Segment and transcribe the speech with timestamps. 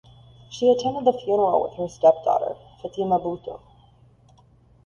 [0.49, 3.61] She attended the funeral with her step daughter, Fatima Bhutto.